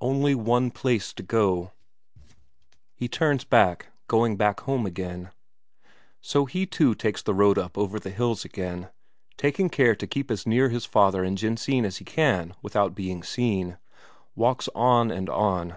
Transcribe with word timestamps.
Only 0.00 0.32
one 0.36 0.70
place 0.70 1.12
to 1.14 1.24
go; 1.24 1.72
he 2.94 3.08
turns 3.08 3.42
back, 3.42 3.88
going 4.06 4.36
back 4.36 4.60
home 4.60 4.86
again. 4.86 5.32
So 6.20 6.44
he 6.44 6.66
too 6.66 6.94
takes 6.94 7.20
the 7.20 7.34
road 7.34 7.58
up 7.58 7.76
over 7.76 7.98
the 7.98 8.10
hills 8.12 8.44
again, 8.44 8.90
taking 9.36 9.68
care 9.68 9.96
to 9.96 10.06
keep 10.06 10.30
as 10.30 10.46
near 10.46 10.68
his 10.68 10.84
father 10.84 11.24
and 11.24 11.36
Jensine 11.36 11.84
as 11.84 11.96
he 11.96 12.04
can 12.04 12.54
without 12.62 12.94
being 12.94 13.24
seen. 13.24 13.76
Walks 14.36 14.68
on 14.72 15.10
and 15.10 15.28
on. 15.28 15.74